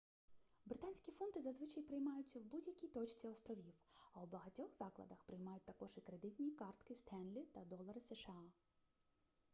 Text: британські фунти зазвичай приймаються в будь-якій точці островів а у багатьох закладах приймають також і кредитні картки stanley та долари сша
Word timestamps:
британські 0.65 1.11
фунти 1.11 1.41
зазвичай 1.41 1.83
приймаються 1.83 2.39
в 2.39 2.43
будь-якій 2.43 2.87
точці 2.87 3.27
островів 3.27 3.73
а 4.13 4.21
у 4.21 4.25
багатьох 4.25 4.75
закладах 4.75 5.23
приймають 5.23 5.65
також 5.65 5.97
і 5.97 6.01
кредитні 6.01 6.51
картки 6.51 6.93
stanley 6.93 7.45
та 7.53 7.61
долари 7.65 8.01
сша 8.01 8.43